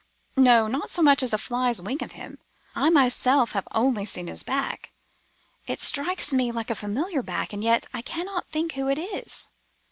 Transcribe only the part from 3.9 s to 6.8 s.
seen his back. It strikes me like a